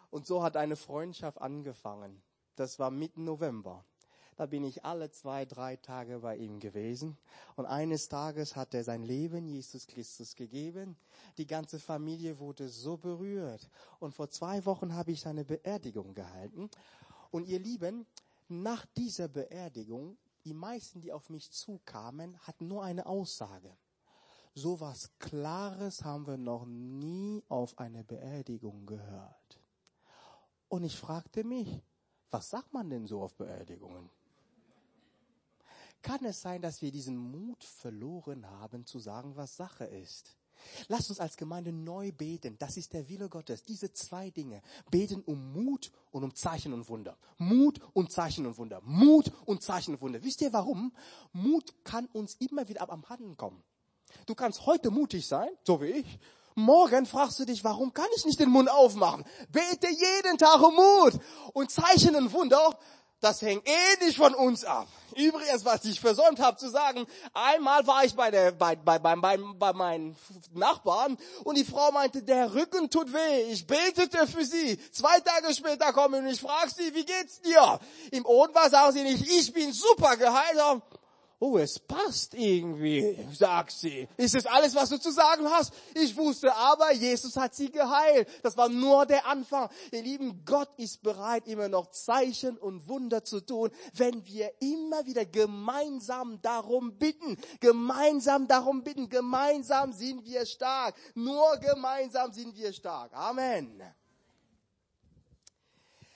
[0.09, 2.23] Und so hat eine Freundschaft angefangen.
[2.55, 3.83] Das war mitten November.
[4.37, 7.17] Da bin ich alle zwei, drei Tage bei ihm gewesen.
[7.55, 10.97] Und eines Tages hat er sein Leben Jesus Christus gegeben.
[11.37, 13.69] Die ganze Familie wurde so berührt.
[13.99, 16.69] Und vor zwei Wochen habe ich seine Beerdigung gehalten.
[17.31, 18.05] Und ihr Lieben,
[18.49, 23.75] nach dieser Beerdigung, die meisten, die auf mich zukamen, hatten nur eine Aussage.
[24.53, 29.61] So was Klares haben wir noch nie auf einer Beerdigung gehört.
[30.67, 31.81] Und ich fragte mich,
[32.31, 34.09] was sagt man denn so auf Beerdigungen?
[36.05, 40.37] Kann es sein, dass wir diesen Mut verloren haben, zu sagen, was Sache ist.
[40.87, 42.57] Lass uns als Gemeinde neu beten.
[42.59, 43.63] Das ist der Wille Gottes.
[43.63, 44.61] Diese zwei Dinge.
[44.91, 47.17] Beten um Mut und um Zeichen und Wunder.
[47.37, 48.81] Mut und Zeichen und Wunder.
[48.83, 50.23] Mut und Zeichen und Wunder.
[50.23, 50.93] Wisst ihr warum?
[51.33, 53.63] Mut kann uns immer wieder ab am Handen kommen.
[54.27, 56.19] Du kannst heute mutig sein, so wie ich.
[56.53, 59.25] Morgen fragst du dich, warum kann ich nicht den Mund aufmachen?
[59.51, 61.19] Bete jeden Tag um Mut
[61.53, 62.77] und Zeichen und Wunder
[63.25, 64.87] das hängt eh nicht von uns ab.
[65.15, 69.15] Übrigens, was ich versäumt habe zu sagen, einmal war ich bei der, bei, bei, bei,
[69.15, 70.15] bei, bei meinen
[70.53, 73.51] Nachbarn und die Frau meinte, der Rücken tut weh.
[73.51, 74.77] Ich betete für sie.
[74.91, 77.79] Zwei Tage später komme ich und ich frage sie, wie geht's dir?
[78.11, 80.61] Im Ohnwahr sagen sie nicht, ich bin super geheilt
[81.39, 84.07] oh, es passt irgendwie, sagt sie.
[84.17, 85.73] Ist es alles, was du zu sagen hast?
[85.93, 88.27] Ich wusste aber, Jesus hat sie geheilt.
[88.41, 89.69] Das war nur der Anfang.
[89.91, 95.05] Ihr Lieben, Gott ist bereit, immer noch Zeichen und Wunder zu tun, wenn wir immer
[95.05, 97.37] wieder gemeinsam darum bitten.
[97.59, 99.09] Gemeinsam darum bitten.
[99.09, 100.95] Gemeinsam sind wir stark.
[101.15, 103.13] Nur gemeinsam sind wir stark.
[103.13, 103.81] Amen.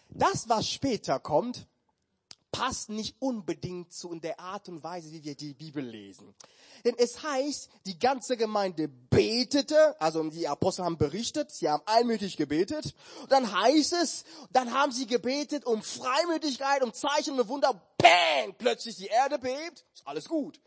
[0.10, 1.68] Das, was später kommt,
[2.51, 6.33] passt nicht unbedingt zu der Art und Weise, wie wir die Bibel lesen.
[6.83, 12.38] Denn es heißt, die ganze Gemeinde betete, also die Apostel haben berichtet, sie haben einmütig
[12.38, 12.95] gebetet.
[13.29, 17.81] Dann heißt es, dann haben sie gebetet um Freimütigkeit, um Zeichen und Wunder.
[17.97, 18.55] Bang!
[18.57, 19.85] Plötzlich die Erde bebt.
[19.93, 20.59] Ist alles gut.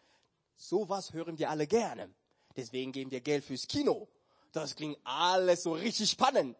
[0.56, 2.14] Sowas hören wir alle gerne.
[2.56, 4.08] Deswegen geben wir Geld fürs Kino.
[4.52, 6.56] Das klingt alles so richtig spannend.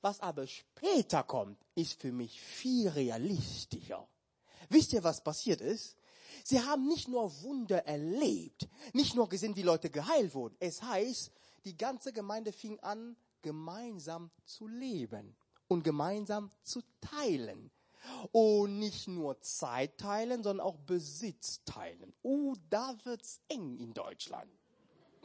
[0.00, 4.06] Was aber später kommt, ist für mich viel realistischer.
[4.68, 5.96] Wisst ihr, was passiert ist?
[6.44, 10.56] Sie haben nicht nur Wunder erlebt, nicht nur gesehen, wie Leute geheilt wurden.
[10.60, 11.30] Es heißt,
[11.64, 15.36] die ganze Gemeinde fing an, gemeinsam zu leben
[15.68, 17.70] und gemeinsam zu teilen.
[18.32, 22.14] Und nicht nur Zeit teilen, sondern auch Besitz teilen.
[22.22, 24.50] Oh, da wird's eng in Deutschland.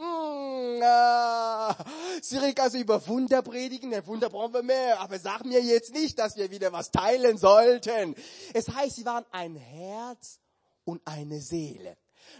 [0.03, 1.75] Mmh, ah,
[2.21, 3.91] Cyril, du über Wunder predigen?
[3.91, 4.99] Der Wunder brauchen wir mehr.
[4.99, 8.15] Aber sag mir jetzt nicht, dass wir wieder was teilen sollten.
[8.53, 10.39] Es heißt, sie waren ein Herz
[10.83, 11.97] und eine Seele.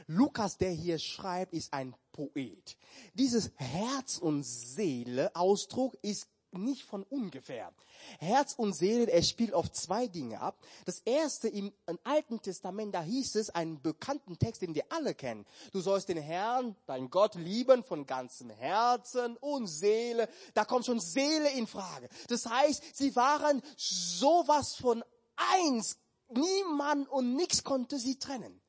[0.08, 2.78] Lukas, der hier schreibt, ist ein Poet.
[3.14, 7.72] Dieses Herz und Seele Ausdruck ist nicht von ungefähr.
[8.20, 10.58] Herz und Seele, er spielt auf zwei Dinge ab.
[10.86, 15.14] Das erste im, im Alten Testament, da hieß es, einen bekannten Text, den wir alle
[15.14, 15.46] kennen.
[15.72, 20.30] Du sollst den Herrn, dein Gott lieben von ganzem Herzen und Seele.
[20.54, 22.10] Da kommt schon Seele in Frage.
[22.28, 25.04] Das heißt, sie waren sowas von
[25.36, 25.98] eins.
[26.30, 28.63] Niemand und nichts konnte sie trennen.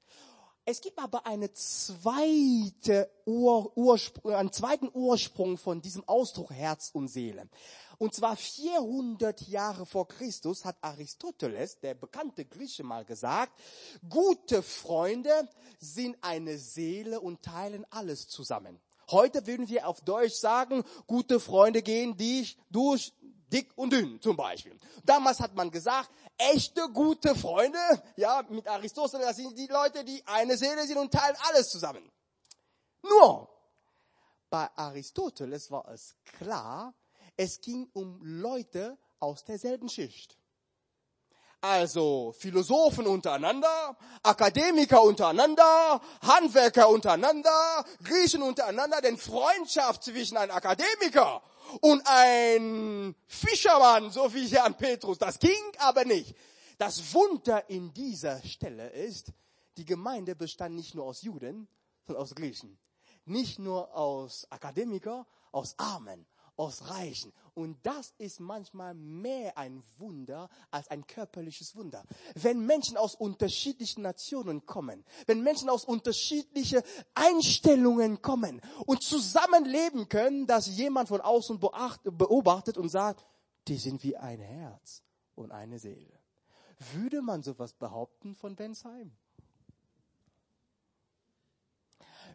[0.67, 7.09] Es gibt aber eine zweite Ur, Ursprung, einen zweiten Ursprung von diesem Ausdruck Herz und
[7.09, 7.51] Seele.
[7.99, 13.53] Und zwar 400 Jahre vor Christus hat Aristoteles, der bekannte Grieche, mal gesagt,
[14.09, 15.49] gute Freunde
[15.79, 18.81] sind eine Seele und teilen alles zusammen.
[19.11, 23.13] Heute würden wir auf Deutsch sagen, gute Freunde gehen dich durch
[23.55, 24.79] dick und dünn zum Beispiel.
[25.05, 27.79] Damals hat man gesagt, echte gute Freunde,
[28.17, 32.11] ja, mit Aristoteles, das sind die Leute, die eine Seele sind und teilen alles zusammen.
[33.03, 33.49] Nur,
[34.51, 36.95] bei Aristoteles war es klar,
[37.37, 40.37] es ging um Leute aus derselben Schicht.
[41.61, 51.43] Also Philosophen untereinander, Akademiker untereinander, Handwerker untereinander, Griechen untereinander, denn Freundschaft zwischen einem Akademiker
[51.81, 56.35] und ein Fischermann, so wie hier an Petrus, das ging aber nicht.
[56.79, 59.33] Das Wunder in dieser Stelle ist,
[59.77, 61.69] die Gemeinde bestand nicht nur aus Juden,
[62.07, 62.79] sondern aus Griechen.
[63.27, 67.33] Nicht nur aus Akademiker, aus Armen, aus Reichen.
[67.55, 72.05] Und das ist manchmal mehr ein Wunder als ein körperliches Wunder.
[72.35, 76.83] Wenn Menschen aus unterschiedlichen Nationen kommen, wenn Menschen aus unterschiedlichen
[77.15, 83.25] Einstellungen kommen und zusammenleben können, dass jemand von außen beobachtet und sagt,
[83.69, 85.03] die sind wie ein Herz
[85.35, 86.19] und eine Seele.
[86.93, 89.17] Würde man sowas behaupten von Bensheim?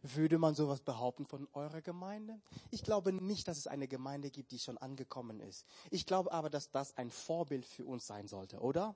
[0.01, 2.39] Würde man sowas behaupten von eurer Gemeinde?
[2.71, 5.65] Ich glaube nicht, dass es eine Gemeinde gibt, die schon angekommen ist.
[5.91, 8.95] Ich glaube aber, dass das ein Vorbild für uns sein sollte, oder?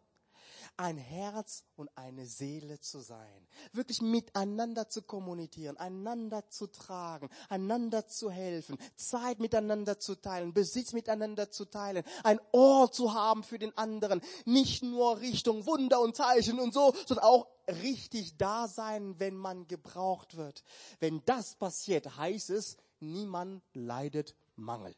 [0.78, 3.47] Ein Herz und eine Seele zu sein.
[3.71, 10.93] Wirklich miteinander zu kommunizieren, einander zu tragen, einander zu helfen, Zeit miteinander zu teilen, Besitz
[10.93, 14.21] miteinander zu teilen, ein Ohr zu haben für den anderen.
[14.45, 19.67] Nicht nur Richtung Wunder und Zeichen und so, sondern auch richtig da sein, wenn man
[19.67, 20.63] gebraucht wird.
[20.99, 24.95] Wenn das passiert, heißt es, niemand leidet Mangel.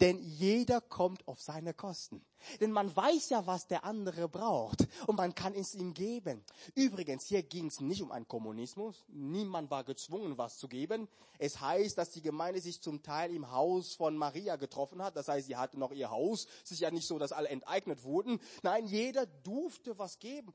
[0.00, 2.24] Denn jeder kommt auf seine Kosten.
[2.60, 6.42] Denn man weiß ja, was der andere braucht und man kann es ihm geben.
[6.74, 9.04] Übrigens, hier ging es nicht um einen Kommunismus.
[9.08, 11.06] Niemand war gezwungen, was zu geben.
[11.38, 15.16] Es heißt, dass die Gemeinde sich zum Teil im Haus von Maria getroffen hat.
[15.16, 16.46] Das heißt, sie hatte noch ihr Haus.
[16.64, 18.40] Es ist ja nicht so, dass alle enteignet wurden.
[18.62, 20.54] Nein, jeder durfte was geben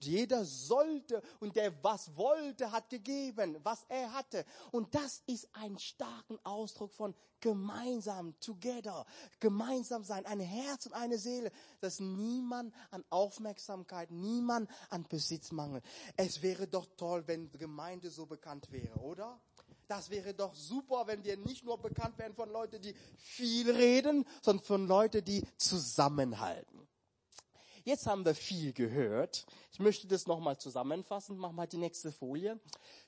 [0.00, 4.44] jeder sollte und der was wollte, hat gegeben, was er hatte.
[4.70, 9.04] Und das ist ein starken Ausdruck von gemeinsam, together,
[9.40, 11.50] gemeinsam sein, ein Herz und eine Seele,
[11.80, 15.84] dass niemand an Aufmerksamkeit, niemand an Besitz mangelt.
[16.16, 19.40] Es wäre doch toll, wenn Gemeinde so bekannt wäre, oder?
[19.88, 24.24] Das wäre doch super, wenn wir nicht nur bekannt wären von Leuten, die viel reden,
[24.40, 26.88] sondern von Leuten, die zusammenhalten.
[27.84, 29.44] Jetzt haben wir viel gehört.
[29.72, 31.36] Ich möchte das nochmal zusammenfassen.
[31.36, 32.60] Mach mal die nächste Folie.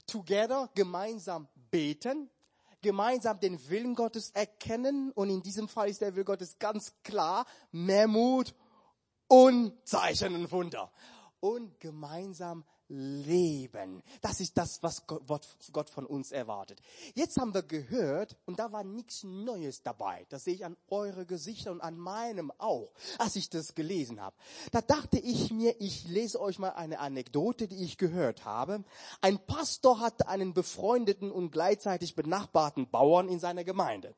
[0.07, 2.29] Together, gemeinsam beten,
[2.83, 5.13] gemeinsam den Willen Gottes erkennen.
[5.13, 7.47] Und in diesem Fall ist der Wille Gottes ganz klar.
[7.71, 8.55] Mehr Mut
[9.29, 10.91] und Zeichen und Wunder.
[11.39, 14.03] Und gemeinsam leben.
[14.21, 16.81] Das ist das, was Gott von uns erwartet.
[17.15, 20.27] Jetzt haben wir gehört, und da war nichts Neues dabei.
[20.29, 24.37] Das sehe ich an eure Gesichter und an meinem auch, als ich das gelesen habe.
[24.71, 28.85] Da dachte ich mir, ich lese euch mal eine Anekdote, die ich gehört habe.
[29.21, 34.15] Ein Pastor hatte einen befreundeten und gleichzeitig benachbarten Bauern in seiner Gemeinde.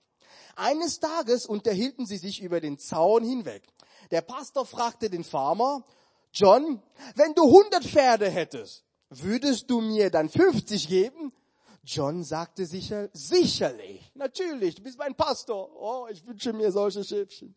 [0.57, 3.63] Eines Tages unterhielten sie sich über den Zaun hinweg.
[4.11, 5.85] Der Pastor fragte den Farmer,
[6.33, 6.83] John,
[7.15, 11.33] wenn du 100 Pferde hättest, würdest du mir dann 50 geben?
[11.85, 15.71] John sagte sicher, sicherlich, natürlich, du bist mein Pastor.
[15.79, 17.55] Oh, ich wünsche mir solche Schäfchen.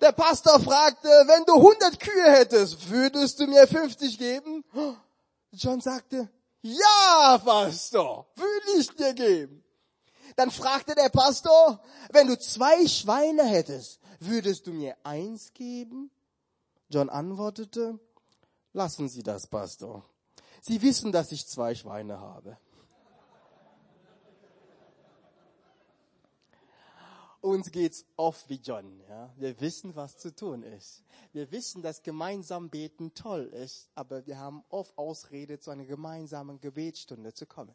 [0.00, 4.64] Der Pastor fragte, wenn du 100 Kühe hättest, würdest du mir 50 geben?
[5.52, 6.28] John sagte,
[6.62, 9.62] ja, Pastor, würde ich dir geben.
[10.36, 16.10] Dann fragte der Pastor, wenn du zwei Schweine hättest, würdest du mir eins geben?
[16.90, 18.00] John antwortete,
[18.72, 20.04] lassen Sie das, Pastor.
[20.60, 22.58] Sie wissen, dass ich zwei Schweine habe.
[27.40, 29.32] Uns geht's oft wie John, ja.
[29.36, 31.04] Wir wissen, was zu tun ist.
[31.32, 36.60] Wir wissen, dass gemeinsam beten toll ist, aber wir haben oft Ausrede, zu einer gemeinsamen
[36.60, 37.74] Gebetsstunde zu kommen.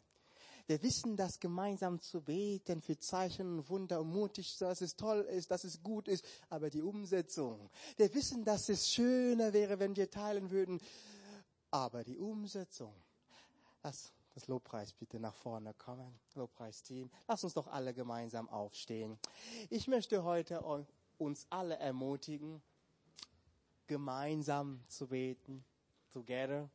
[0.66, 5.20] Wir wissen, dass gemeinsam zu beten für Zeichen und Wunder und mutig, dass es toll
[5.20, 7.70] ist, dass es gut ist, aber die Umsetzung.
[7.96, 10.80] Wir wissen, dass es schöner wäre, wenn wir teilen würden,
[11.70, 12.94] aber die Umsetzung.
[13.84, 16.18] Lass das Lobpreis bitte nach vorne kommen.
[16.34, 17.10] Lobpreisteam.
[17.28, 19.18] Lass uns doch alle gemeinsam aufstehen.
[19.70, 20.62] Ich möchte heute
[21.16, 22.60] uns alle ermutigen,
[23.86, 25.64] gemeinsam zu beten.
[26.10, 26.68] Together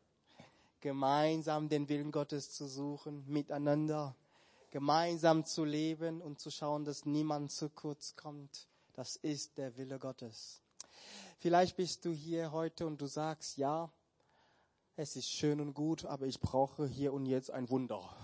[0.82, 4.15] gemeinsam den Willen Gottes zu suchen, miteinander,
[4.72, 8.67] gemeinsam zu leben und zu schauen, dass niemand zu kurz kommt.
[8.94, 10.62] Das ist der Wille Gottes.
[11.39, 13.91] Vielleicht bist du hier heute und du sagst, ja,
[14.96, 18.15] es ist schön und gut, aber ich brauche hier und jetzt ein Wunder.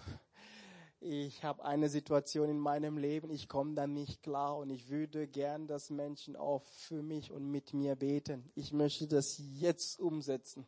[0.99, 5.27] ich habe eine Situation in meinem Leben, ich komme da nicht klar und ich würde
[5.27, 8.51] gern, dass Menschen auch für mich und mit mir beten.
[8.55, 10.67] Ich möchte das jetzt umsetzen.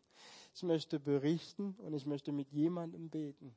[0.53, 3.55] Ich möchte berichten und ich möchte mit jemandem beten.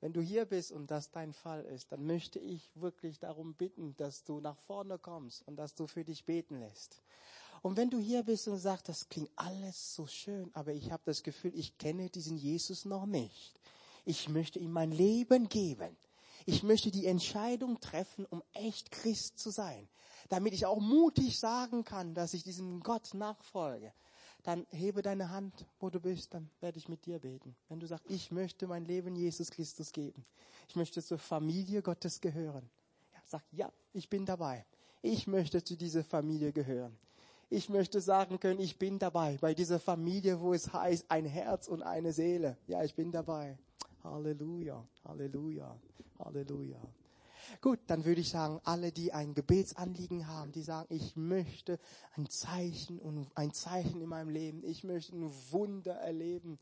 [0.00, 3.96] Wenn du hier bist und das dein Fall ist, dann möchte ich wirklich darum bitten,
[3.96, 7.02] dass du nach vorne kommst und dass du für dich beten lässt.
[7.62, 11.02] Und wenn du hier bist und sagst, das klingt alles so schön, aber ich habe
[11.04, 13.60] das Gefühl, ich kenne diesen Jesus noch nicht.
[14.04, 15.96] Ich möchte ihm mein Leben geben.
[16.46, 19.88] Ich möchte die Entscheidung treffen, um echt Christ zu sein,
[20.28, 23.92] damit ich auch mutig sagen kann, dass ich diesem Gott nachfolge.
[24.48, 27.54] Dann hebe deine Hand, wo du bist, dann werde ich mit dir beten.
[27.68, 30.24] Wenn du sagst, ich möchte mein Leben Jesus Christus geben.
[30.68, 32.66] Ich möchte zur Familie Gottes gehören.
[33.12, 34.64] Ja, sag, ja, ich bin dabei.
[35.02, 36.96] Ich möchte zu dieser Familie gehören.
[37.50, 41.68] Ich möchte sagen können, ich bin dabei bei dieser Familie, wo es heißt, ein Herz
[41.68, 42.56] und eine Seele.
[42.68, 43.58] Ja, ich bin dabei.
[44.02, 45.78] Halleluja, Halleluja,
[46.18, 46.80] Halleluja.
[47.60, 51.78] Gut, dann würde ich sagen, alle, die ein Gebetsanliegen haben, die sagen, ich möchte
[52.16, 56.58] ein Zeichen und ein Zeichen in meinem Leben, ich möchte ein Wunder erleben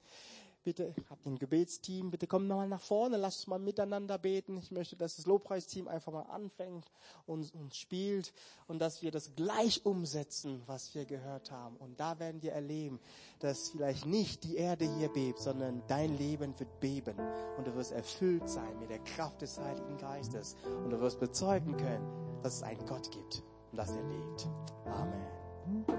[0.66, 4.56] bitte, habt ein Gebetsteam, bitte kommt nochmal nach vorne, lasst uns mal miteinander beten.
[4.58, 6.90] Ich möchte, dass das Lobpreisteam einfach mal anfängt
[7.24, 8.32] und, und spielt
[8.66, 11.76] und dass wir das gleich umsetzen, was wir gehört haben.
[11.76, 12.98] Und da werden wir erleben,
[13.38, 17.14] dass vielleicht nicht die Erde hier bebt, sondern dein Leben wird beben
[17.56, 21.76] und du wirst erfüllt sein mit der Kraft des Heiligen Geistes und du wirst bezeugen
[21.76, 24.48] können, dass es einen Gott gibt und dass er lebt.
[24.86, 25.96] Amen.